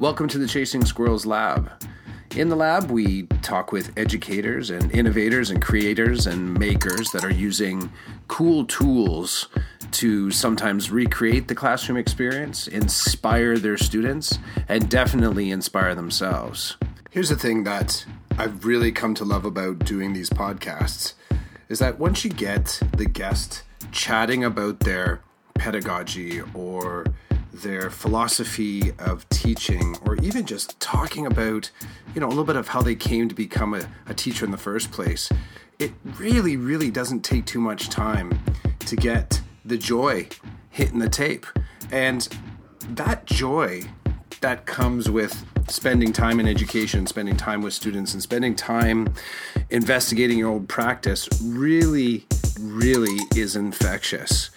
[0.00, 1.70] Welcome to the Chasing Squirrels Lab.
[2.34, 7.30] In the lab, we talk with educators and innovators and creators and makers that are
[7.30, 7.92] using
[8.26, 9.48] cool tools
[9.90, 14.38] to sometimes recreate the classroom experience, inspire their students,
[14.68, 16.78] and definitely inspire themselves.
[17.10, 18.06] Here's the thing that
[18.38, 21.12] I've really come to love about doing these podcasts
[21.68, 25.20] is that once you get the guest chatting about their
[25.56, 27.04] pedagogy or
[27.62, 31.70] their philosophy of teaching, or even just talking about,
[32.14, 34.50] you know, a little bit of how they came to become a, a teacher in
[34.50, 35.28] the first place,
[35.78, 38.38] it really, really doesn't take too much time
[38.80, 40.28] to get the joy
[40.70, 41.46] hitting the tape.
[41.90, 42.28] And
[42.90, 43.84] that joy
[44.40, 49.12] that comes with spending time in education, spending time with students, and spending time
[49.70, 52.26] investigating your old practice really,
[52.60, 54.50] really is infectious.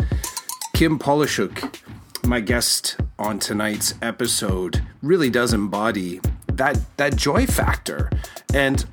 [0.74, 1.80] Kim Pollishuke
[2.26, 8.10] my guest on tonight's episode really does embody that that joy factor.
[8.54, 8.86] And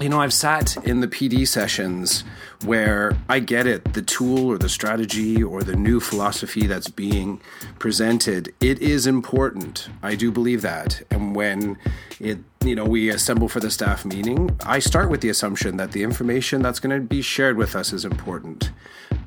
[0.00, 2.24] you know, I've sat in the PD sessions
[2.64, 7.40] where I get it, the tool or the strategy or the new philosophy that's being
[7.78, 9.90] presented, it is important.
[10.02, 11.02] I do believe that.
[11.10, 11.76] And when
[12.18, 15.92] it, you know, we assemble for the staff meeting, I start with the assumption that
[15.92, 18.70] the information that's going to be shared with us is important.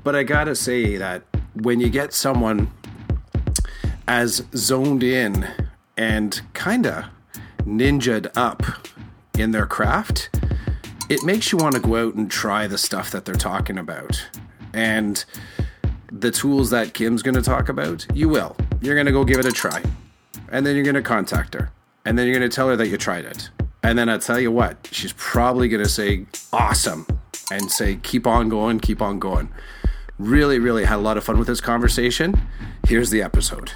[0.04, 1.24] But I got to say that
[1.54, 2.72] when you get someone
[4.08, 5.48] as zoned in
[5.98, 7.06] and kind of
[7.60, 8.64] ninjaed up
[9.38, 10.30] in their craft,
[11.10, 14.28] it makes you want to go out and try the stuff that they're talking about.
[14.74, 15.24] And
[16.12, 18.56] the tools that Kim's going to talk about, you will.
[18.82, 19.82] You're going to go give it a try.
[20.52, 21.72] And then you're going to contact her.
[22.06, 23.50] And then you're going to tell her that you tried it.
[23.82, 27.06] And then I'll tell you what, she's probably going to say, awesome.
[27.52, 29.50] And say, keep on going, keep on going.
[30.18, 32.40] Really, really had a lot of fun with this conversation.
[32.88, 33.72] Here's the episode.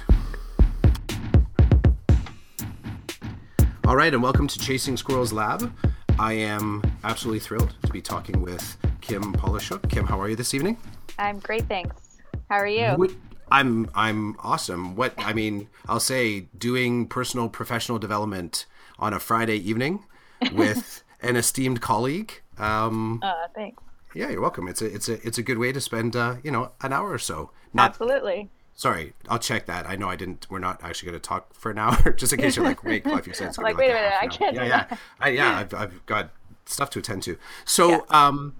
[3.88, 5.72] All right, and welcome to Chasing Squirrels Lab.
[6.18, 9.88] I am absolutely thrilled to be talking with Kim Pollishuke.
[9.88, 10.76] Kim, how are you this evening?
[11.18, 12.18] I'm great, thanks.
[12.50, 13.16] How are you?
[13.50, 14.94] I'm I'm awesome.
[14.94, 18.66] What I mean, I'll say doing personal professional development
[18.98, 20.04] on a Friday evening
[20.52, 22.42] with an esteemed colleague.
[22.58, 23.82] Um, uh, thanks.
[24.14, 24.68] Yeah, you're welcome.
[24.68, 27.10] It's a it's a it's a good way to spend uh, you know an hour
[27.10, 27.52] or so.
[27.72, 28.50] Not, Absolutely.
[28.78, 29.88] Sorry, I'll check that.
[29.88, 30.46] I know I didn't.
[30.48, 33.02] We're not actually going to talk for an hour, just in case you're like, wait,
[33.02, 33.64] Clive, you said something.
[33.64, 34.54] like, wait a minute, I can't.
[34.54, 35.58] Yeah, yeah, I, yeah.
[35.58, 36.30] I've, I've got
[36.64, 37.36] stuff to attend to.
[37.64, 38.00] So, yeah.
[38.10, 38.54] um,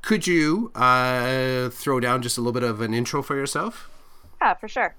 [0.00, 3.90] could you uh, throw down just a little bit of an intro for yourself?
[4.40, 4.94] Yeah, for sure.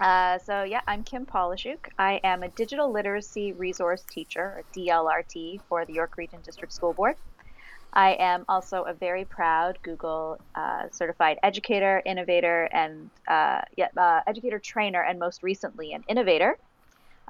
[0.00, 1.90] Uh, so yeah, I'm Kim Pollishuke.
[1.96, 6.94] I am a digital literacy resource teacher, a DLRT, for the York Region District School
[6.94, 7.14] Board.
[7.92, 13.62] I am also a very proud Google uh, certified educator, innovator, and uh,
[14.00, 16.56] uh, educator trainer, and most recently an innovator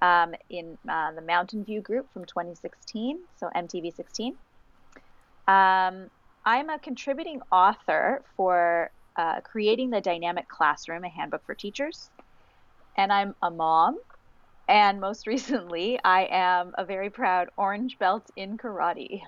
[0.03, 4.37] um, in uh, the Mountain View group from 2016, so MTV 16.
[5.49, 6.09] Um,
[6.45, 12.11] I'm a contributing author for uh, Creating the Dynamic Classroom, a handbook for teachers,
[12.97, 13.97] and I'm a mom.
[14.69, 19.23] And most recently, I am a very proud orange belt in karate.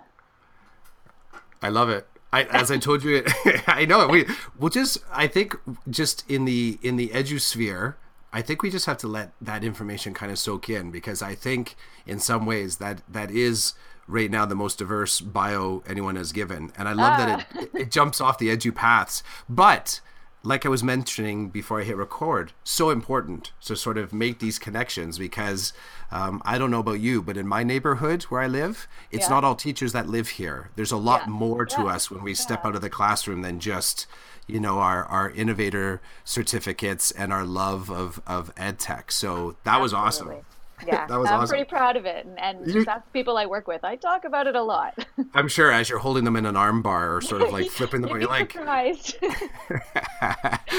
[1.62, 2.06] I love it.
[2.32, 3.24] I, as I told you,
[3.66, 4.10] I know it.
[4.10, 4.26] We
[4.58, 4.98] will just.
[5.12, 5.54] I think
[5.88, 7.94] just in the in the edusphere,
[8.32, 11.34] I think we just have to let that information kind of soak in because I
[11.34, 13.74] think in some ways that that is
[14.08, 17.26] right now the most diverse bio anyone has given, and I love ah.
[17.26, 19.22] that it, it jumps off the edu paths.
[19.48, 20.00] But
[20.44, 24.58] like I was mentioning before I hit record, so important to sort of make these
[24.58, 25.72] connections because
[26.10, 29.30] um, I don't know about you, but in my neighborhood where I live, it's yeah.
[29.30, 30.70] not all teachers that live here.
[30.74, 31.32] There's a lot yeah.
[31.32, 31.94] more to yeah.
[31.94, 34.06] us when we step out of the classroom than just
[34.48, 39.12] you know our our innovator certificates and our love of of ed tech.
[39.12, 39.82] So that Absolutely.
[39.82, 40.44] was awesome.
[40.86, 41.48] Yeah, that was I'm awesome.
[41.48, 43.84] pretty proud of it, and, and you, that's people I work with.
[43.84, 45.06] I talk about it a lot.
[45.34, 48.02] I'm sure as you're holding them in an arm bar or sort of like flipping
[48.02, 49.16] them, you're like surprised.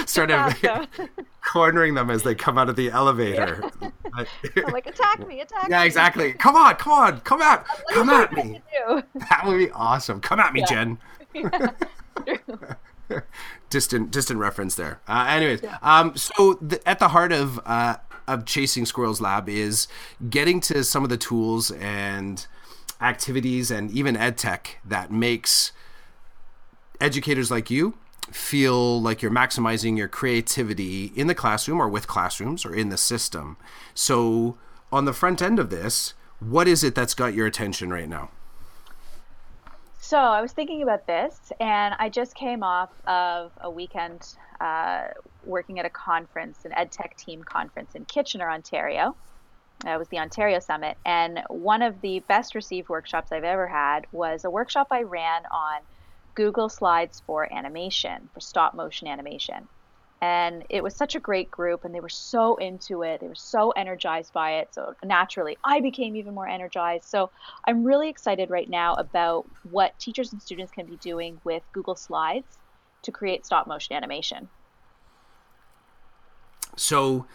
[0.06, 0.56] sort of
[1.42, 3.70] cornering them as they come out of the elevator.
[4.16, 4.28] I'm
[4.72, 5.70] like attack me, attack me.
[5.72, 5.86] yeah, me.
[5.86, 6.34] exactly.
[6.34, 8.62] Come on, come on, come at, come at me.
[9.16, 10.22] That would be awesome.
[10.22, 10.66] Come at me, yeah.
[10.66, 10.98] Jen.
[13.70, 15.02] distant distant reference there.
[15.08, 15.78] Uh, anyways, yeah.
[15.82, 17.98] um, so the, at the heart of uh,
[18.28, 19.88] of Chasing Squirrels Lab is
[20.30, 22.46] getting to some of the tools and
[23.02, 25.72] activities and even ed tech that makes
[27.02, 27.96] educators like you
[28.32, 32.98] feel like you're maximizing your creativity in the classroom or with classrooms or in the
[32.98, 33.58] system.
[33.94, 34.58] So,
[34.92, 38.30] on the front end of this, what is it that's got your attention right now?
[40.00, 45.06] So, I was thinking about this, and I just came off of a weekend uh,
[45.46, 49.16] working at a conference, an EdTech team conference in Kitchener, Ontario.
[49.86, 50.98] It was the Ontario Summit.
[51.06, 55.44] And one of the best received workshops I've ever had was a workshop I ran
[55.52, 55.82] on
[56.36, 59.68] Google Slides for animation, for stop motion animation.
[60.22, 63.20] And it was such a great group, and they were so into it.
[63.20, 64.74] They were so energized by it.
[64.74, 67.04] So naturally, I became even more energized.
[67.10, 67.30] So
[67.68, 71.98] I'm really excited right now about what teachers and students can be doing with Google
[71.98, 72.58] Slides
[73.02, 74.48] to create stop motion animation.
[76.76, 77.26] So,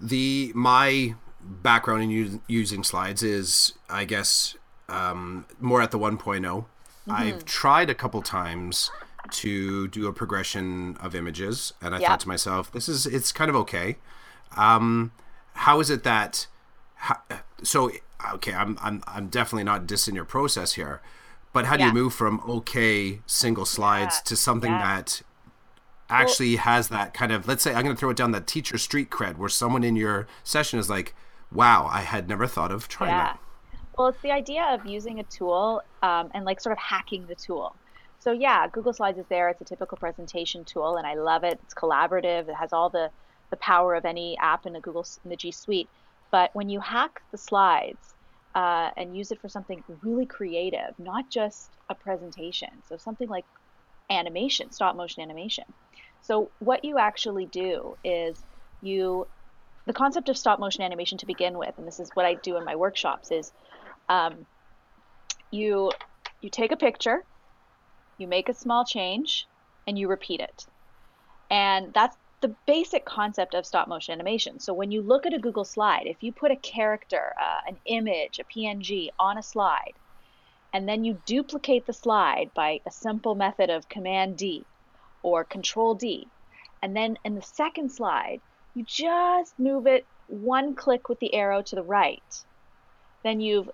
[0.00, 4.56] the my background in u- using slides is, I guess,
[4.88, 7.10] um, more at the 1 mm-hmm.
[7.10, 8.90] I've tried a couple times
[9.30, 13.48] to do a progression of images, and I thought to myself, "This is it's kind
[13.48, 13.96] of okay."
[14.56, 15.12] Um,
[15.54, 16.46] how is it that?
[16.96, 17.20] How,
[17.62, 17.90] so
[18.34, 21.00] okay, I'm I'm I'm definitely not dissing your process here,
[21.52, 21.88] but how do yeah.
[21.88, 24.28] you move from okay single slides yeah.
[24.28, 24.96] to something yeah.
[24.96, 25.22] that
[26.08, 28.46] actually well, has that kind of let's say I'm going to throw it down that
[28.46, 31.14] teacher street cred where someone in your session is like,
[31.52, 33.38] "Wow, I had never thought of trying that."
[33.96, 37.34] Well, it's the idea of using a tool um, and like sort of hacking the
[37.34, 37.74] tool.
[38.18, 39.48] So yeah, Google Slides is there.
[39.48, 41.58] It's a typical presentation tool, and I love it.
[41.64, 42.48] It's collaborative.
[42.48, 43.10] It has all the
[43.50, 45.88] the power of any app in the Google in the G Suite.
[46.30, 48.14] But when you hack the slides
[48.54, 53.44] uh, and use it for something really creative, not just a presentation, so something like
[54.10, 55.64] animation, stop motion animation.
[56.26, 58.42] So what you actually do is
[58.80, 59.26] you
[59.86, 62.56] the concept of stop motion animation to begin with, and this is what I do
[62.56, 63.52] in my workshops, is
[64.08, 64.46] um,
[65.50, 65.90] you
[66.40, 67.22] you take a picture
[68.18, 69.46] you make a small change
[69.86, 70.66] and you repeat it.
[71.50, 74.58] And that's the basic concept of stop motion animation.
[74.58, 77.78] So when you look at a Google slide, if you put a character, uh, an
[77.86, 79.94] image, a PNG on a slide,
[80.72, 84.66] and then you duplicate the slide by a simple method of Command D
[85.26, 86.28] or Control D,
[86.80, 88.40] and then in the second slide,
[88.76, 92.44] you just move it one click with the arrow to the right,
[93.24, 93.68] then you've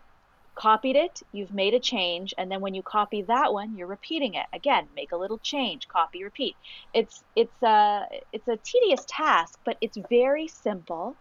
[0.55, 4.33] copied it, you've made a change, and then when you copy that one, you're repeating
[4.33, 4.47] it.
[4.55, 6.57] Again, make a little change, copy, repeat.
[6.95, 11.17] It's it's a it's a tedious task, but it's very simple.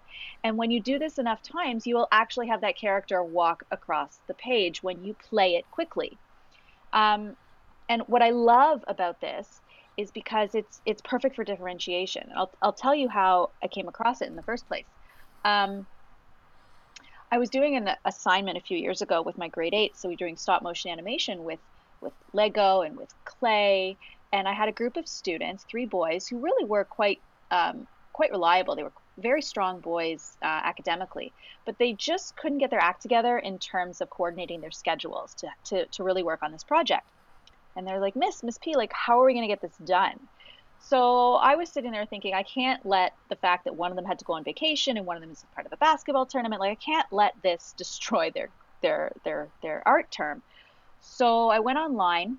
[0.46, 4.18] And when you do this enough times, you will actually have that character walk across
[4.28, 6.18] the page when you play it quickly.
[6.94, 7.36] Um,
[7.90, 9.60] and what I love about this
[10.02, 12.30] is because it's it's perfect for differentiation.
[12.36, 14.86] I'll I'll tell you how I came across it in the first place.
[15.46, 15.86] Um,
[17.32, 19.96] I was doing an assignment a few years ago with my grade eight.
[19.96, 21.60] So we were doing stop motion animation with
[22.02, 23.98] with Lego and with clay.
[24.34, 27.22] And I had a group of students, three boys, who really were quite
[27.52, 28.76] um, quite reliable.
[28.76, 31.32] They were very strong boys uh, academically,
[31.66, 35.48] but they just couldn't get their act together in terms of coordinating their schedules to,
[35.66, 37.06] to, to really work on this project.
[37.76, 40.20] And they're like, Miss, Miss P, like, how are we going to get this done?
[40.80, 44.06] So I was sitting there thinking, I can't let the fact that one of them
[44.06, 46.60] had to go on vacation and one of them is part of a basketball tournament,
[46.60, 48.50] like I can't let this destroy their
[48.82, 50.42] their their their art term.
[51.00, 52.38] So I went online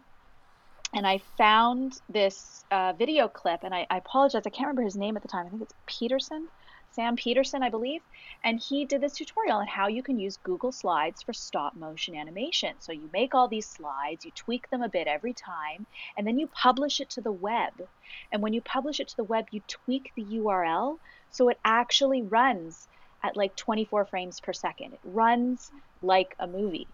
[0.94, 4.96] and I found this uh, video clip, and I, I apologize, I can't remember his
[4.96, 5.46] name at the time.
[5.46, 6.48] I think it's Peterson.
[6.92, 8.02] Sam Peterson, I believe,
[8.44, 12.14] and he did this tutorial on how you can use Google Slides for stop motion
[12.14, 12.74] animation.
[12.80, 15.86] So you make all these slides, you tweak them a bit every time,
[16.16, 17.88] and then you publish it to the web.
[18.30, 20.98] And when you publish it to the web, you tweak the URL
[21.30, 22.88] so it actually runs
[23.22, 24.92] at like 24 frames per second.
[24.92, 25.72] It runs
[26.02, 26.88] like a movie.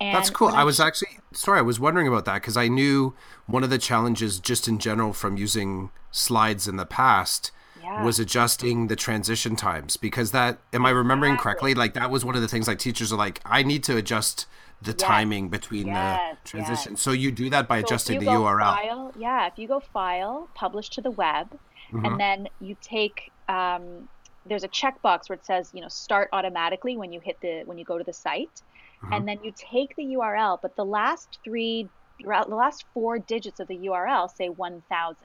[0.00, 0.48] And That's cool.
[0.48, 3.14] I, I was actually sorry, I was wondering about that because I knew
[3.46, 7.52] one of the challenges just in general from using slides in the past
[7.84, 8.04] yeah.
[8.04, 11.44] was adjusting the transition times because that am I remembering exactly.
[11.44, 11.74] correctly?
[11.74, 14.46] Like that was one of the things like teachers are like, I need to adjust
[14.82, 15.00] the yes.
[15.00, 16.36] timing between yes.
[16.42, 16.92] the transition.
[16.92, 17.02] Yes.
[17.02, 18.74] So you do that by so adjusting the URL.
[18.74, 21.58] File, yeah, if you go file, publish to the web,
[21.92, 22.04] mm-hmm.
[22.04, 24.08] and then you take um,
[24.46, 27.78] there's a checkbox where it says you know start automatically when you hit the when
[27.78, 28.62] you go to the site,
[29.02, 29.12] mm-hmm.
[29.12, 31.88] and then you take the URL, but the last three
[32.20, 35.16] the last four digits of the URL say 1000.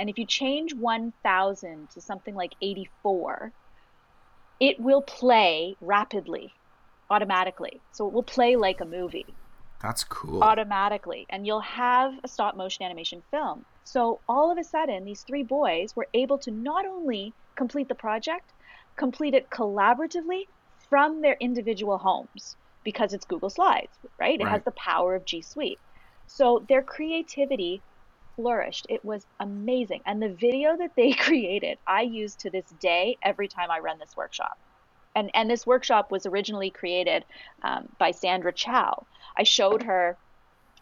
[0.00, 3.52] And if you change 1000 to something like 84,
[4.58, 6.54] it will play rapidly,
[7.10, 7.82] automatically.
[7.92, 9.26] So it will play like a movie.
[9.82, 10.42] That's cool.
[10.42, 11.26] Automatically.
[11.28, 13.66] And you'll have a stop motion animation film.
[13.84, 17.94] So all of a sudden, these three boys were able to not only complete the
[17.94, 18.54] project,
[18.96, 20.44] complete it collaboratively
[20.88, 24.40] from their individual homes because it's Google Slides, right?
[24.40, 24.52] It right.
[24.52, 25.78] has the power of G Suite.
[26.26, 27.82] So their creativity
[28.40, 28.86] flourished.
[28.88, 30.02] It was amazing.
[30.06, 33.98] And the video that they created, I use to this day every time I run
[33.98, 34.58] this workshop.
[35.14, 37.24] And, and this workshop was originally created
[37.62, 39.06] um, by Sandra Chow.
[39.36, 40.16] I showed her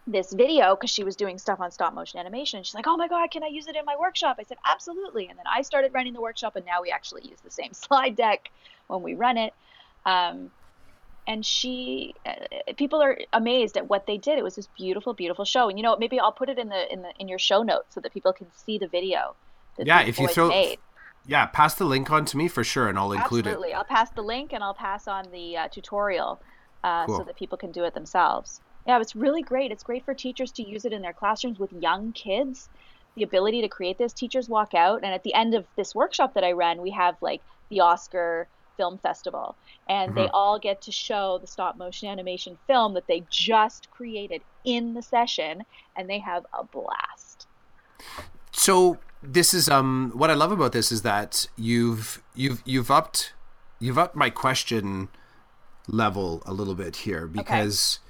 [0.07, 2.62] this video because she was doing stuff on stop motion animation.
[2.62, 5.29] She's like, "Oh my god, can I use it in my workshop?" I said, "Absolutely."
[5.29, 8.17] And then I started running the workshop, and now we actually use the same slide
[8.17, 8.50] deck
[8.87, 9.53] when we run it.
[10.07, 10.50] Um,
[11.28, 14.38] and she, uh, people are amazed at what they did.
[14.38, 15.68] It was this beautiful, beautiful show.
[15.68, 17.94] And you know, maybe I'll put it in the in the in your show notes
[17.94, 19.37] so that people can see the video.
[19.76, 20.78] yeah, if you throw, made.
[21.26, 23.73] yeah, pass the link on to me for sure, and I'll include Absolutely.
[23.73, 23.75] it.
[23.75, 26.40] Absolutely, I'll pass the link and I'll pass on the uh, tutorial
[26.82, 27.18] uh, cool.
[27.18, 28.62] so that people can do it themselves.
[28.87, 29.70] Yeah, it's really great.
[29.70, 32.70] It's great for teachers to use it in their classrooms with young kids.
[33.16, 36.32] The ability to create this, teachers walk out, and at the end of this workshop
[36.35, 39.56] that I ran, we have like the Oscar Film Festival,
[39.90, 40.20] and mm-hmm.
[40.20, 44.94] they all get to show the stop motion animation film that they just created in
[44.94, 45.64] the session,
[45.97, 47.47] and they have a blast.
[48.52, 53.35] So this is um what I love about this is that you've you've you've upped
[53.80, 55.08] you've upped my question
[55.88, 58.00] level a little bit here because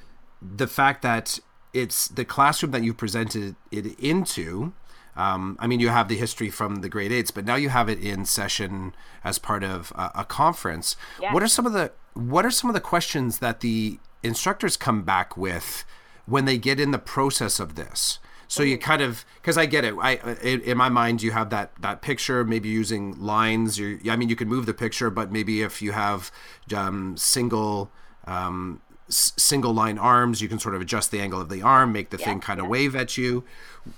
[0.42, 0.54] okay.
[0.56, 1.38] the fact that
[1.72, 4.72] it's the classroom that you presented it into
[5.18, 7.88] um, I mean, you have the history from the grade eights, but now you have
[7.88, 8.94] it in session
[9.24, 10.96] as part of a, a conference.
[11.20, 11.34] Yes.
[11.34, 15.02] What are some of the What are some of the questions that the instructors come
[15.02, 15.84] back with
[16.26, 18.20] when they get in the process of this?
[18.46, 19.94] So you kind of because I get it.
[20.00, 22.44] I in my mind you have that that picture.
[22.44, 23.76] Maybe using lines.
[23.76, 26.30] You I mean you can move the picture, but maybe if you have
[26.74, 27.90] um, single
[28.24, 30.40] um, single line arms.
[30.40, 32.60] You can sort of adjust the angle of the arm make the yeah, thing kind
[32.60, 32.70] of yeah.
[32.70, 33.44] wave at you.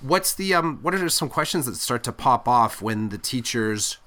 [0.00, 3.98] What's the um what are some questions that start to pop off when the teachers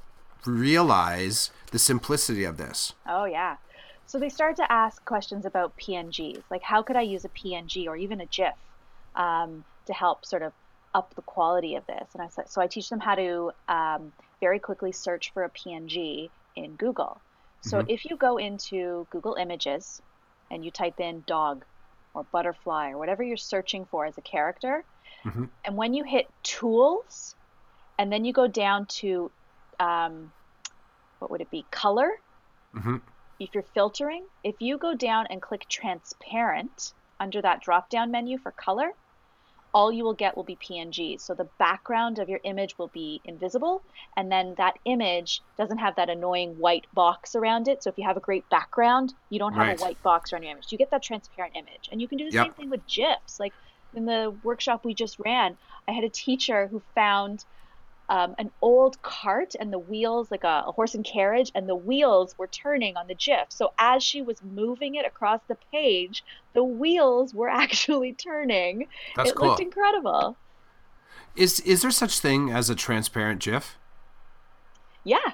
[0.45, 2.93] realize the simplicity of this?
[3.07, 3.57] Oh yeah.
[4.05, 7.88] So they start to ask questions about pngs like how could i use a png
[7.88, 8.53] or even a gif
[9.15, 10.53] um, to help sort of
[10.93, 12.10] up the quality of this?
[12.13, 15.50] And i said so i teach them how to um, very quickly search for a
[15.50, 17.19] png in google.
[17.62, 17.89] So mm-hmm.
[17.89, 20.01] if you go into google images
[20.53, 21.65] and you type in dog
[22.13, 24.83] or butterfly or whatever you're searching for as a character.
[25.25, 25.45] Mm-hmm.
[25.65, 27.36] And when you hit tools,
[27.98, 29.31] and then you go down to
[29.79, 30.31] um,
[31.19, 31.65] what would it be?
[31.72, 32.12] Color.
[32.75, 32.98] Mm-hmm.
[33.39, 38.38] If you're filtering, if you go down and click transparent under that drop down menu
[38.38, 38.91] for color,
[39.74, 41.22] all you will get will be PNGs.
[41.22, 43.82] So the background of your image will be invisible,
[44.15, 47.84] and then that image doesn't have that annoying white box around it.
[47.84, 49.80] So if you have a great background, you don't have right.
[49.80, 50.72] a white box around your image.
[50.72, 51.89] You get that transparent image.
[51.92, 52.46] And you can do the yep.
[52.46, 53.39] same thing with GIFs.
[53.39, 53.53] Like
[53.96, 57.46] in the workshop we just ran, I had a teacher who found
[58.10, 61.75] um, an old cart and the wheels, like a, a, horse and carriage, and the
[61.75, 63.48] wheels were turning on the GIF.
[63.50, 68.88] So as she was moving it across the page, the wheels were actually turning.
[69.15, 69.50] That's it cool.
[69.50, 70.36] looked incredible.
[71.36, 73.77] Is is there such thing as a transparent GIF?
[75.03, 75.31] Yeah,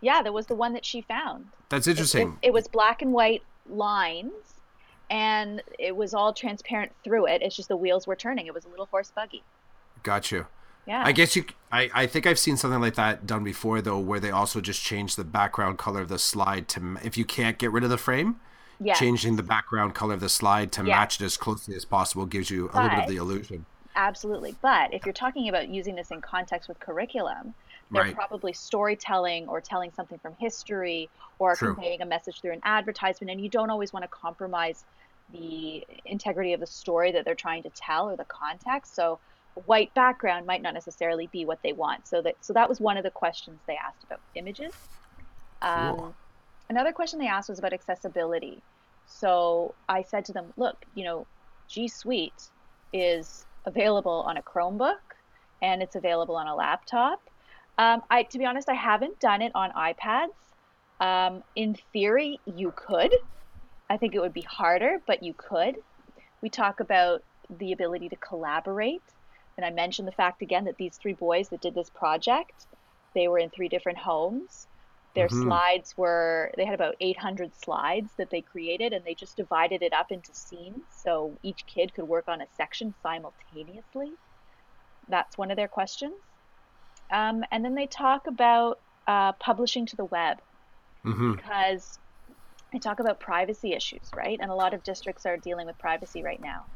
[0.00, 0.22] yeah.
[0.22, 1.46] There was the one that she found.
[1.68, 2.38] That's interesting.
[2.42, 4.32] It, it, it was black and white lines,
[5.10, 7.42] and it was all transparent through it.
[7.42, 8.46] It's just the wheels were turning.
[8.46, 9.44] It was a little horse buggy.
[10.02, 10.46] Got you.
[10.90, 11.04] Yeah.
[11.06, 11.44] I guess you.
[11.70, 14.82] I, I think I've seen something like that done before though, where they also just
[14.82, 17.96] change the background color of the slide to if you can't get rid of the
[17.96, 18.40] frame.
[18.80, 18.98] Yes.
[18.98, 20.88] Changing the background color of the slide to yes.
[20.88, 23.66] match it as closely as possible gives you a but, little bit of the illusion.
[23.94, 27.54] Absolutely, but if you're talking about using this in context with curriculum,
[27.92, 28.14] they're right.
[28.14, 31.74] probably storytelling or telling something from history or True.
[31.74, 34.84] conveying a message through an advertisement, and you don't always want to compromise
[35.32, 38.96] the integrity of the story that they're trying to tell or the context.
[38.96, 39.20] So
[39.54, 42.06] white background might not necessarily be what they want.
[42.06, 44.72] So that so that was one of the questions they asked about images.
[45.62, 46.14] Um, cool.
[46.68, 48.62] Another question they asked was about accessibility.
[49.06, 51.26] So I said to them, look, you know,
[51.68, 52.50] G Suite
[52.92, 54.94] is available on a Chromebook
[55.62, 57.20] and it's available on a laptop.
[57.76, 60.28] Um, I, to be honest, I haven't done it on iPads.
[61.00, 63.12] Um, in theory, you could.
[63.88, 65.76] I think it would be harder, but you could.
[66.42, 67.22] We talk about
[67.58, 69.02] the ability to collaborate
[69.56, 72.66] and I mentioned the fact again that these three boys that did this project,
[73.14, 74.66] they were in three different homes.
[75.14, 75.42] Their mm-hmm.
[75.42, 79.92] slides were, they had about 800 slides that they created, and they just divided it
[79.92, 84.12] up into scenes so each kid could work on a section simultaneously.
[85.08, 86.14] That's one of their questions.
[87.10, 88.78] Um, and then they talk about
[89.08, 90.40] uh, publishing to the web
[91.04, 91.32] mm-hmm.
[91.32, 91.98] because
[92.72, 94.38] they talk about privacy issues, right?
[94.40, 96.66] And a lot of districts are dealing with privacy right now.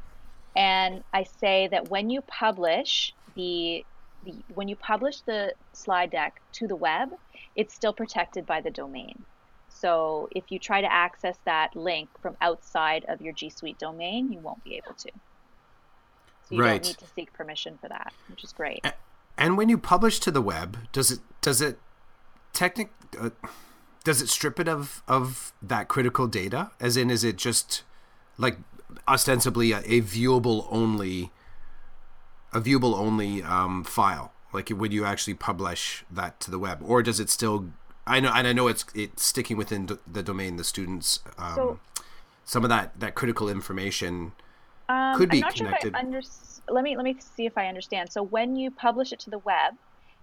[0.57, 3.85] And I say that when you publish the,
[4.25, 7.15] the when you publish the slide deck to the web,
[7.57, 9.25] it's still protected by the domain.
[9.69, 14.33] So if you try to access that link from outside of your G Suite domain,
[14.33, 15.11] you won't be able to.
[16.49, 16.83] So you right.
[16.83, 18.87] don't need to seek permission for that, which is great.
[19.37, 21.79] And when you publish to the web, does it does it
[22.53, 23.31] technic uh,
[24.05, 26.71] does it strip it of of that critical data?
[26.79, 27.83] As in, is it just
[28.39, 28.59] like
[29.07, 31.31] ostensibly a, a viewable only
[32.53, 37.03] a viewable only um, file like would you actually publish that to the web or
[37.03, 37.67] does it still
[38.07, 40.57] I know, and I know it's it's sticking within d- the domain.
[40.57, 41.81] The students, um, so,
[42.45, 44.33] some of that that critical information
[44.89, 45.93] um, could be connected.
[45.93, 46.21] Sure under,
[46.69, 48.13] let me let me see if I understand.
[48.13, 49.75] So when you publish it to the web,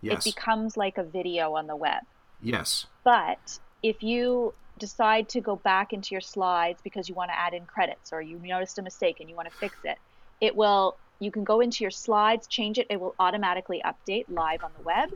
[0.01, 0.25] yes.
[0.25, 2.03] it becomes like a video on the web.
[2.41, 2.85] Yes.
[3.03, 7.53] But if you decide to go back into your slides because you want to add
[7.53, 9.97] in credits or you noticed a mistake and you want to fix it,
[10.41, 14.63] it will you can go into your slides, change it, it will automatically update live
[14.63, 15.11] on the web.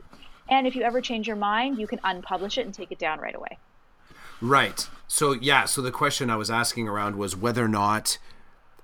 [0.48, 3.18] And if you ever change your mind, you can unpublish it and take it down
[3.18, 3.58] right away.
[4.40, 4.88] Right.
[5.08, 8.18] So yeah, so the question I was asking around was whether or not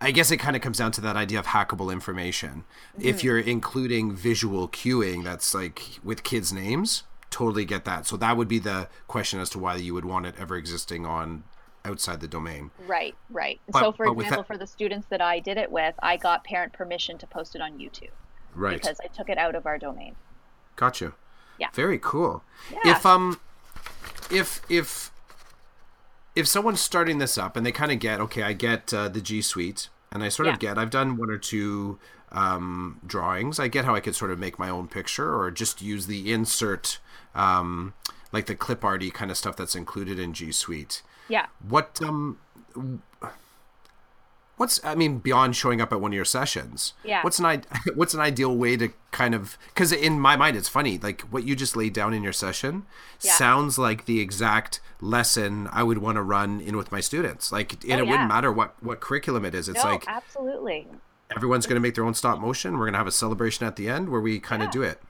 [0.01, 2.65] I guess it kind of comes down to that idea of hackable information.
[2.99, 3.09] Mm-hmm.
[3.09, 8.07] If you're including visual cueing that's like with kids' names, totally get that.
[8.07, 11.05] So that would be the question as to why you would want it ever existing
[11.05, 11.43] on
[11.85, 12.71] outside the domain.
[12.87, 13.61] Right, right.
[13.69, 14.47] But, so for example, that...
[14.47, 17.61] for the students that I did it with, I got parent permission to post it
[17.61, 18.11] on YouTube.
[18.55, 18.81] Right.
[18.81, 20.15] Because I took it out of our domain.
[20.77, 21.15] Gotcha.
[21.59, 21.69] Yeah.
[21.75, 22.45] Very cool.
[22.71, 22.97] Yeah.
[22.97, 23.41] If um
[24.31, 25.11] if if
[26.35, 29.21] if someone's starting this up and they kind of get okay, I get uh, the
[29.21, 30.55] G Suite and I sort yeah.
[30.55, 31.99] of get I've done one or two
[32.33, 33.61] um, drawings.
[33.61, 36.33] I get how I could sort of make my own picture or just use the
[36.33, 36.99] insert
[37.35, 37.95] um,
[38.33, 41.03] like the clip arty kind of stuff that's included in G Suite.
[41.29, 41.47] Yeah.
[41.67, 42.39] What um
[44.57, 46.95] what's I mean beyond showing up at one of your sessions?
[47.05, 47.23] Yeah.
[47.23, 50.99] What's an what's an ideal way to kind of cuz in my mind it's funny
[50.99, 52.87] like what you just laid down in your session
[53.21, 53.33] yeah.
[53.33, 57.53] sounds like the exact lesson I would want to run in with my students.
[57.53, 58.11] Like and oh, it yeah.
[58.11, 59.69] wouldn't matter what what curriculum it is.
[59.69, 60.89] It's no, like Absolutely.
[61.37, 62.75] Everyone's going to make their own stop motion.
[62.75, 64.73] We're going to have a celebration at the end where we kind of yeah.
[64.73, 65.03] do it.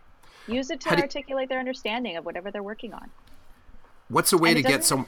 [0.46, 3.10] Use it to How articulate their understanding of whatever they're working on.
[4.08, 5.06] What's a way to get some?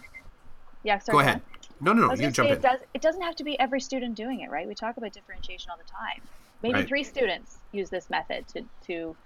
[0.83, 1.15] Yeah, sorry.
[1.15, 1.43] Go ahead.
[1.81, 2.15] No, no, no.
[2.15, 2.57] You jump in.
[2.57, 4.67] It, does, it doesn't have to be every student doing it, right?
[4.67, 6.23] We talk about differentiation all the time.
[6.63, 6.89] Maybe right.
[6.89, 9.17] three students use this method to to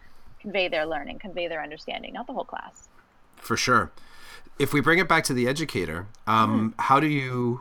[0.40, 2.88] convey their learning, convey their understanding, not the whole class.
[3.37, 3.92] For sure.
[4.59, 6.83] If we bring it back to the educator, um, mm.
[6.83, 7.61] how do you?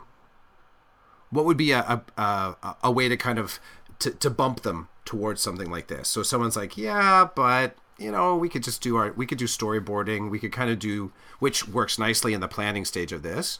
[1.30, 3.60] What would be a, a, a, a way to kind of
[4.00, 6.08] to, to bump them towards something like this?
[6.08, 9.46] So someone's like, yeah, but you know, we could just do our, we could do
[9.46, 10.30] storyboarding.
[10.30, 13.58] We could kind of do, which works nicely in the planning stage of this.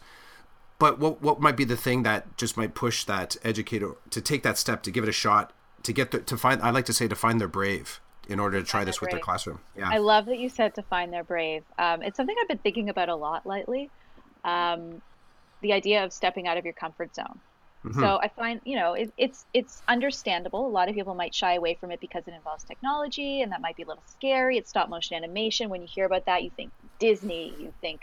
[0.78, 4.44] But what what might be the thing that just might push that educator to take
[4.44, 6.62] that step to give it a shot to get the, to find?
[6.62, 9.18] I like to say to find their brave in order to try this with their
[9.18, 9.58] classroom.
[9.76, 11.64] Yeah, I love that you said to find their brave.
[11.78, 13.90] Um, it's something I've been thinking about a lot lately.
[14.44, 15.02] Um,
[15.62, 17.40] the idea of stepping out of your comfort zone.
[17.88, 18.00] Mm-hmm.
[18.00, 20.66] So I find, you know, it, it's it's understandable.
[20.66, 23.62] A lot of people might shy away from it because it involves technology, and that
[23.62, 24.58] might be a little scary.
[24.58, 25.70] It's stop motion animation.
[25.70, 28.02] When you hear about that, you think Disney, you think,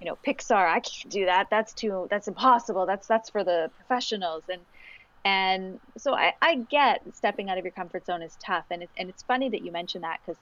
[0.00, 0.66] you know, Pixar.
[0.66, 1.48] I can't do that.
[1.50, 2.06] That's too.
[2.10, 2.86] That's impossible.
[2.86, 4.44] That's that's for the professionals.
[4.48, 4.62] And
[5.24, 8.64] and so I, I get stepping out of your comfort zone is tough.
[8.70, 10.40] And it's and it's funny that you mentioned that because,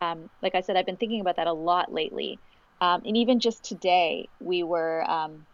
[0.00, 2.40] um, like I said, I've been thinking about that a lot lately.
[2.80, 5.04] Um, and even just today, we were.
[5.10, 5.47] Um,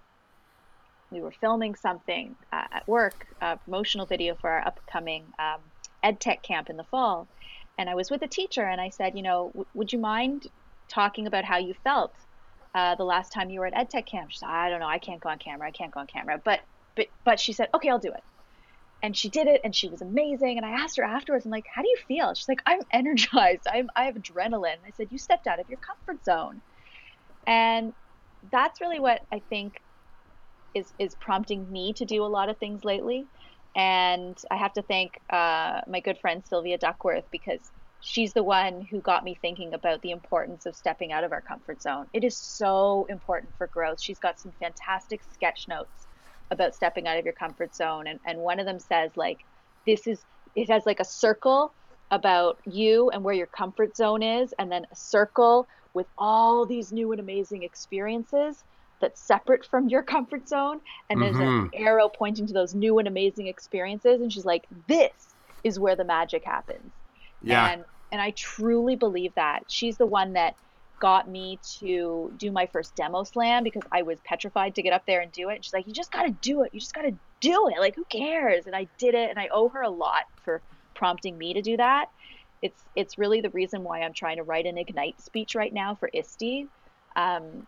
[1.14, 5.60] we were filming something uh, at work, a promotional video for our upcoming um,
[6.04, 7.28] EdTech camp in the fall.
[7.78, 10.46] And I was with a teacher and I said, you know, w- would you mind
[10.88, 12.12] talking about how you felt
[12.74, 14.30] uh, the last time you were at EdTech camp?
[14.30, 16.40] She said, I don't know, I can't go on camera, I can't go on camera.
[16.44, 16.60] But
[16.96, 18.22] but but she said, okay, I'll do it.
[19.02, 20.56] And she did it, and she was amazing.
[20.56, 22.32] And I asked her afterwards, I'm like, how do you feel?
[22.34, 23.66] She's like, I'm energized.
[23.70, 24.78] I'm I have adrenaline.
[24.86, 26.62] I said, you stepped out of your comfort zone,
[27.46, 27.92] and
[28.50, 29.74] that's really what I think
[30.74, 33.26] is is prompting me to do a lot of things lately.
[33.76, 38.86] And I have to thank uh, my good friend Sylvia Duckworth because she's the one
[38.90, 42.06] who got me thinking about the importance of stepping out of our comfort zone.
[42.12, 44.00] It is so important for growth.
[44.00, 46.06] She's got some fantastic sketch notes
[46.50, 48.06] about stepping out of your comfort zone.
[48.06, 49.38] And, and one of them says, like,
[49.86, 50.20] this is,
[50.54, 51.72] it has like a circle
[52.10, 56.92] about you and where your comfort zone is, and then a circle with all these
[56.92, 58.62] new and amazing experiences
[59.04, 60.80] that's separate from your comfort zone.
[61.10, 61.66] And there's mm-hmm.
[61.66, 64.22] an arrow pointing to those new and amazing experiences.
[64.22, 65.12] And she's like this
[65.62, 66.90] is where the magic happens.
[67.42, 67.70] Yeah.
[67.70, 69.64] And and i truly believe that.
[69.68, 70.56] She's the one that
[71.00, 75.04] got me to do my first demo slam because i was petrified to get up
[75.06, 75.56] there and do it.
[75.56, 76.72] And she's like you just got to do it.
[76.72, 77.78] You just got to do it.
[77.78, 78.66] Like who cares?
[78.66, 79.28] And i did it.
[79.28, 80.62] And i owe her a lot for
[80.94, 82.06] prompting me to do that.
[82.62, 85.94] It's it's really the reason why i'm trying to write an ignite speech right now
[85.94, 86.68] for ISTE
[87.16, 87.66] um,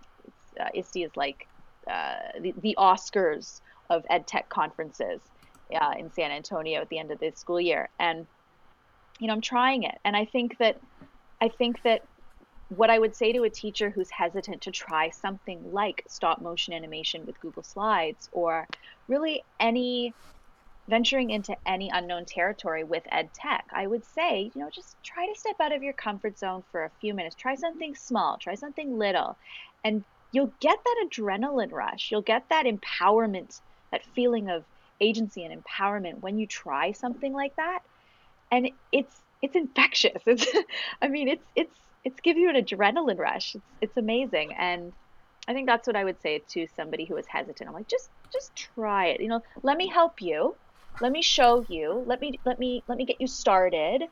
[0.61, 1.47] uh, ISTE is like
[1.91, 5.21] uh, the, the Oscars of ed tech conferences
[5.81, 7.89] uh, in San Antonio at the end of the school year.
[7.99, 8.27] And,
[9.19, 9.99] you know, I'm trying it.
[10.05, 10.81] And I think that,
[11.41, 12.03] I think that
[12.69, 16.75] what I would say to a teacher who's hesitant to try something like stop motion
[16.75, 18.67] animation with Google Slides or
[19.09, 20.13] really any
[20.89, 25.27] venturing into any unknown territory with ed tech, I would say, you know, just try
[25.27, 27.35] to step out of your comfort zone for a few minutes.
[27.37, 29.37] Try something small, try something little,
[29.85, 30.05] and
[30.37, 32.11] you'll get that adrenaline rush.
[32.13, 33.59] You'll get that empowerment,
[33.91, 34.65] that feeling of
[35.01, 37.79] agency and empowerment when you try something like that.
[38.53, 40.23] And it's it's infectious.
[40.27, 40.47] It's
[41.01, 43.55] I mean, it's it's it's give you an adrenaline rush.
[43.55, 44.55] It's it's amazing.
[44.59, 44.93] And
[45.49, 47.67] I think that's what I would say to somebody who is hesitant.
[47.67, 49.23] I'm like, just just try it.
[49.23, 50.59] You know, let me help you.
[51.01, 52.05] Let me show you.
[52.07, 54.03] Let me let me let me get you started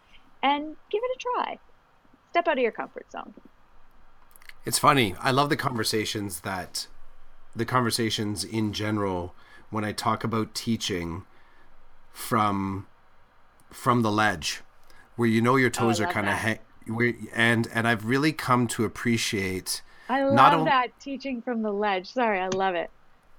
[0.42, 1.58] and give it a try.
[2.30, 3.34] Step out of your comfort zone.
[4.64, 5.14] It's funny.
[5.20, 6.86] I love the conversations that
[7.54, 9.34] the conversations in general
[9.70, 11.24] when I talk about teaching
[12.12, 12.86] from
[13.70, 14.62] from the ledge
[15.16, 16.58] where you know your oh, toes oh, are kind of hang
[17.34, 22.12] and and I've really come to appreciate I love that teaching from the ledge.
[22.12, 22.90] Sorry, I love it.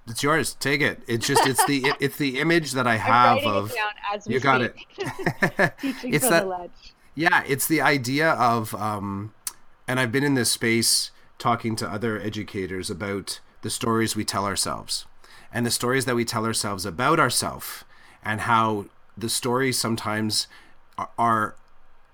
[0.08, 0.56] It's yours.
[0.56, 1.02] Take it.
[1.08, 3.74] It's just it's the it, it's the image that I have of
[4.28, 4.76] you got it.
[4.98, 6.94] it's that, the ledge.
[7.14, 9.34] Yeah, it's the idea of um
[9.88, 14.46] and I've been in this space talking to other educators about the stories we tell
[14.46, 15.06] ourselves
[15.52, 17.84] and the stories that we tell ourselves about ourselves
[18.24, 18.86] and how
[19.18, 20.48] the stories sometimes
[20.98, 21.56] are, are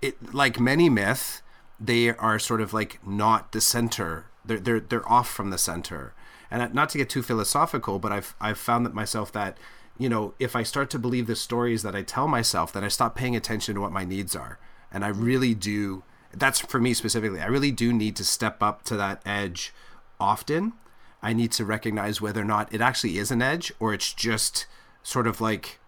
[0.02, 1.42] it like many myth
[1.80, 6.14] they are sort of like not the center they're they're, they're off from the center
[6.52, 9.58] and not to get too philosophical, but I've I've found that myself that
[9.98, 12.90] you know if I start to believe the stories that I tell myself, then I
[12.90, 14.60] stop paying attention to what my needs are,
[14.92, 16.04] and I really do.
[16.34, 17.42] That's for me specifically.
[17.42, 19.74] I really do need to step up to that edge
[20.20, 20.74] often.
[21.22, 24.66] I need to recognize whether or not it actually is an edge or it's just
[25.04, 25.80] sort of like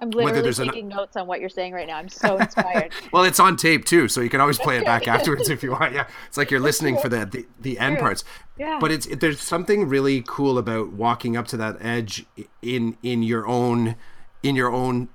[0.00, 0.96] I'm literally taking an...
[0.96, 1.98] notes on what you're saying right now.
[1.98, 2.92] I'm so inspired.
[3.12, 5.72] well, it's on tape too, so you can always play it back afterwards if you
[5.72, 5.92] want.
[5.92, 8.24] Yeah, it's like you're listening for the the, the end parts.
[8.58, 8.78] Yeah.
[8.80, 12.24] But it's it, there's something really cool about walking up to that edge
[12.62, 13.96] in in your own
[14.42, 15.08] in your own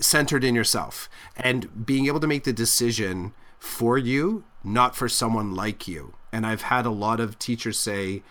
[0.00, 5.54] centered in yourself and being able to make the decision for you, not for someone
[5.54, 6.14] like you.
[6.32, 8.22] And I've had a lot of teachers say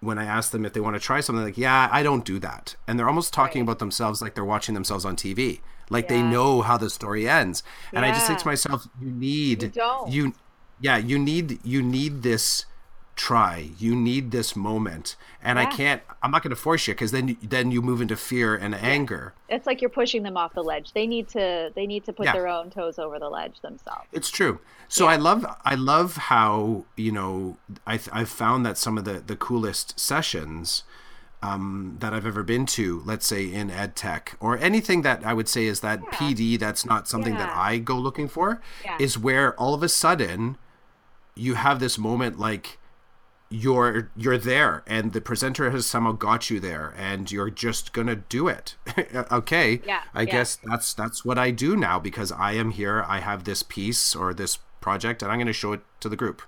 [0.00, 2.38] when I ask them if they want to try something, like, yeah, I don't do
[2.40, 2.76] that.
[2.86, 3.64] And they're almost talking right.
[3.64, 5.60] about themselves like they're watching themselves on TV.
[5.90, 6.16] Like yeah.
[6.16, 7.62] they know how the story ends.
[7.92, 7.98] Yeah.
[7.98, 10.34] And I just think to myself, you need you, you
[10.80, 12.66] yeah, you need you need this
[13.16, 13.70] try.
[13.78, 15.16] You need this moment.
[15.42, 15.64] And yeah.
[15.64, 18.56] i can't i'm not going to force you because then then you move into fear
[18.56, 19.34] and anger.
[19.48, 20.92] It's like you're pushing them off the ledge.
[20.92, 22.32] They need to they need to put yeah.
[22.32, 24.06] their own toes over the ledge themselves.
[24.12, 24.60] It's true.
[24.88, 25.12] So yeah.
[25.12, 29.36] i love i love how you know i i've found that some of the the
[29.36, 30.84] coolest sessions
[31.44, 35.34] um, that I've ever been to, let's say in ed tech or anything that I
[35.34, 38.62] would say is that PD that's not something that I go looking for,
[38.98, 40.56] is where all of a sudden
[41.34, 42.78] you have this moment like
[43.50, 48.16] you're you're there and the presenter has somehow got you there and you're just gonna
[48.16, 48.74] do it.
[49.30, 50.30] Okay yeah i yeah.
[50.30, 54.14] guess that's that's what i do now because i am here i have this piece
[54.14, 56.42] or this project and i'm to show it to the group.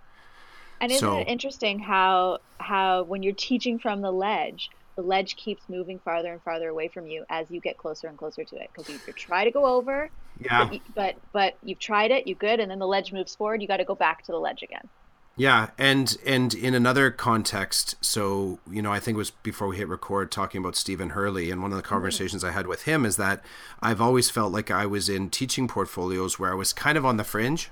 [0.81, 5.37] And isn't so, it interesting how how when you're teaching from the ledge the ledge
[5.37, 8.57] keeps moving farther and farther away from you as you get closer and closer to
[8.57, 10.65] it because you, you try to go over yeah.
[10.65, 13.63] but, you, but but you've tried it you good and then the ledge moves forward
[13.63, 14.89] you got to go back to the ledge again
[15.39, 19.77] yeah, and and in another context, so you know, I think it was before we
[19.77, 21.93] hit record talking about Stephen Hurley, and one of the mm-hmm.
[21.93, 22.53] conversations mm-hmm.
[22.53, 23.45] I had with him is that
[23.83, 27.19] I've always felt like I was in teaching portfolios where I was kind of on
[27.19, 27.71] the fringe,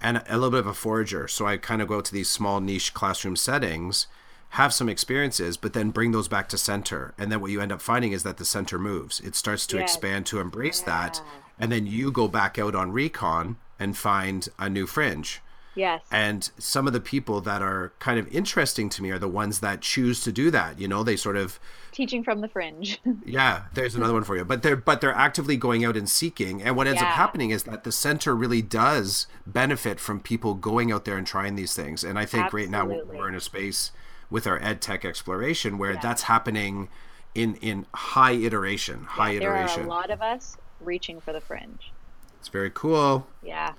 [0.00, 1.28] and a little bit of a forager.
[1.28, 4.08] So I kind of go to these small niche classroom settings,
[4.50, 7.70] have some experiences, but then bring those back to center, and then what you end
[7.70, 9.20] up finding is that the center moves.
[9.20, 9.84] It starts to yes.
[9.84, 10.86] expand to embrace yeah.
[10.86, 11.22] that,
[11.60, 15.40] and then you go back out on recon and find a new fringe
[15.74, 16.02] Yes.
[16.10, 19.60] And some of the people that are kind of interesting to me are the ones
[19.60, 20.78] that choose to do that.
[20.78, 21.58] You know, they sort of
[21.92, 23.00] teaching from the fringe.
[23.24, 24.44] yeah, there's another one for you.
[24.44, 26.62] But they're but they're actively going out and seeking.
[26.62, 27.08] And what ends yeah.
[27.08, 31.26] up happening is that the center really does benefit from people going out there and
[31.26, 32.04] trying these things.
[32.04, 32.76] And I think Absolutely.
[32.76, 33.92] right now we're in a space
[34.30, 36.00] with our ed tech exploration where yeah.
[36.00, 36.88] that's happening
[37.34, 39.82] in in high iteration, high yeah, there iteration.
[39.82, 41.92] There are a lot of us reaching for the fringe.
[42.38, 43.26] It's very cool.
[43.42, 43.74] Yeah.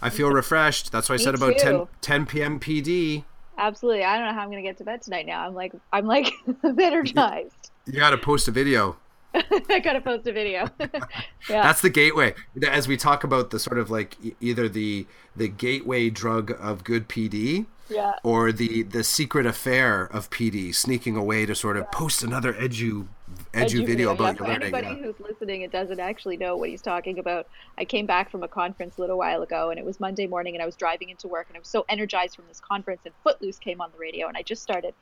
[0.00, 0.92] I feel refreshed.
[0.92, 2.60] That's why I said about 10, 10 p.m.
[2.60, 3.24] PD.
[3.56, 4.04] Absolutely.
[4.04, 5.46] I don't know how I'm going to get to bed tonight now.
[5.46, 6.32] I'm like I'm like
[6.64, 7.70] energized.
[7.86, 8.96] You, you got to post a video.
[9.34, 10.68] I got to post a video.
[10.80, 11.62] yeah.
[11.62, 12.34] That's the gateway.
[12.66, 15.06] As we talk about the sort of like either the
[15.36, 18.12] the gateway drug of good PD yeah.
[18.22, 21.98] or the the secret affair of PD sneaking away to sort of yeah.
[21.98, 23.08] post another edu
[23.52, 24.74] edu, video, about yeah, your learning.
[24.74, 25.06] Anybody yeah.
[25.06, 27.46] who's listening and doesn't actually know what he's talking about,
[27.76, 30.54] I came back from a conference a little while ago, and it was Monday morning,
[30.54, 33.14] and I was driving into work, and I was so energized from this conference, and
[33.22, 34.94] Footloose came on the radio, and I just started,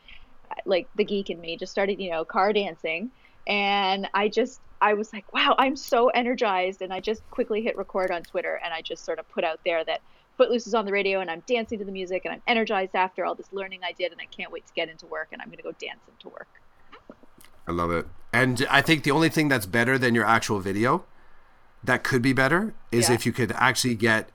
[0.64, 3.10] like the geek in me, just started, you know, car dancing,
[3.46, 7.76] and I just I was like, wow, I'm so energized, and I just quickly hit
[7.76, 10.00] record on Twitter, and I just sort of put out there that
[10.36, 13.24] Footloose is on the radio, and I'm dancing to the music, and I'm energized after
[13.24, 15.48] all this learning I did, and I can't wait to get into work, and I'm
[15.48, 16.48] going to go dance into work.
[17.66, 21.04] I love it, and I think the only thing that's better than your actual video,
[21.82, 23.14] that could be better, is Yeah.
[23.16, 24.28] if you could actually get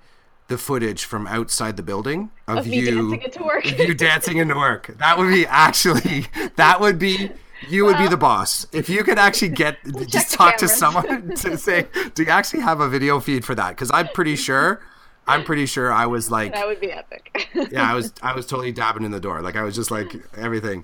[0.47, 3.65] the footage from outside the building of, Of you dancing into work.
[3.79, 4.87] you dancing into work.
[4.97, 6.25] That would be actually
[6.57, 7.29] that would be
[7.69, 11.33] you would be the boss if you could actually get just the talk to someone
[11.37, 14.81] to say do you actually have a video feed for that because i'm pretty sure
[15.27, 17.47] i'm pretty sure i was like That would be epic.
[17.71, 20.11] yeah i was i was totally dabbing in the door like i was just like
[20.35, 20.83] everything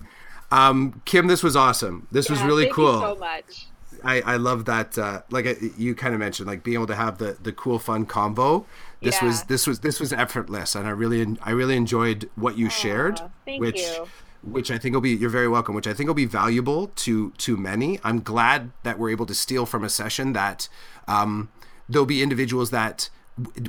[0.52, 3.68] um kim this was awesome this was Yeah, really thank cool You so much.
[4.04, 6.96] I, I love that uh, like uh, you kind of mentioned like being able to
[6.96, 8.66] have the the cool fun combo
[9.02, 12.70] this was this was this was effortless and i really i really enjoyed what you
[12.70, 14.08] shared thank which you.
[14.44, 17.32] which i think will be you're very welcome which i think will be valuable to
[17.32, 20.70] to many i'm glad that we're able to steal from a session that
[21.08, 21.50] um
[21.90, 23.10] there'll be individuals that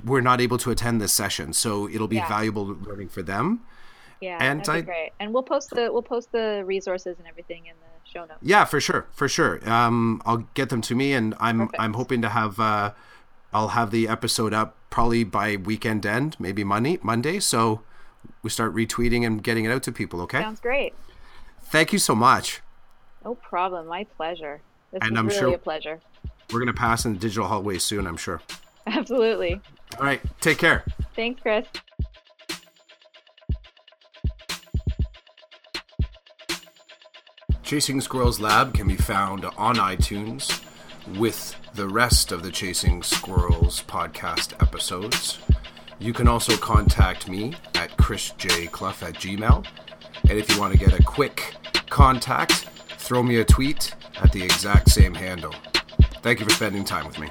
[0.05, 2.29] were not able to attend this session so it'll be Yeah.
[2.29, 3.61] valuable learning for them
[4.21, 5.11] Yeah, And that'd I- be great.
[5.21, 8.41] And we'll post the we'll post the resources and everything in the show notes.
[8.43, 9.61] Yeah, for sure, for sure.
[9.69, 11.81] Um, I'll get them to me, and I'm Perfect.
[11.81, 12.93] I'm hoping to have uh,
[13.53, 16.99] I'll have the episode up probably by weekend end, maybe Monday.
[17.03, 17.83] Monday, so
[18.43, 20.21] we start retweeting and getting it out to people.
[20.23, 20.41] Okay.
[20.41, 20.95] Sounds great.
[21.63, 22.61] Thank you so much.
[23.25, 23.87] No problem.
[23.87, 24.61] My pleasure.
[24.93, 26.01] This And is I'm really sure- a pleasure.
[26.53, 28.07] We're gonna pass in the digital hallway soon.
[28.07, 28.41] I'm sure.
[28.87, 29.61] Absolutely.
[29.99, 30.21] All right.
[30.41, 30.83] Take care.
[31.15, 31.67] Thanks, Chris.
[37.69, 40.63] Chasing Squirrels Lab can be found on iTunes
[41.19, 45.39] with the rest of the Chasing Squirrels podcast episodes.
[45.99, 49.67] You can also contact me at chrisjclough at gmail.
[50.23, 51.57] And if you want to get a quick
[51.91, 55.55] contact, throw me a tweet at the exact same handle.
[56.23, 57.29] Thank you for spending time with me.